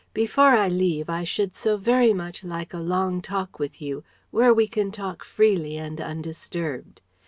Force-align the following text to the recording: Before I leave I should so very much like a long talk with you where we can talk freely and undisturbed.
Before 0.15 0.55
I 0.57 0.67
leave 0.67 1.11
I 1.11 1.23
should 1.23 1.55
so 1.55 1.77
very 1.77 2.11
much 2.11 2.43
like 2.43 2.73
a 2.73 2.79
long 2.79 3.21
talk 3.21 3.59
with 3.59 3.79
you 3.79 4.03
where 4.31 4.51
we 4.51 4.67
can 4.67 4.91
talk 4.91 5.23
freely 5.23 5.77
and 5.77 6.01
undisturbed. 6.01 7.01